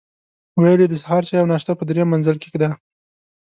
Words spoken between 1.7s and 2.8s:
په درېیم منزل کې ده.